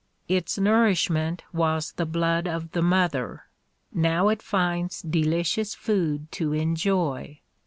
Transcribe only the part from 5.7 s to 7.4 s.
food to enjoy.